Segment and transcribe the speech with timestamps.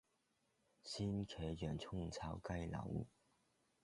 [0.83, 3.05] 鮮茄洋蔥炒雞柳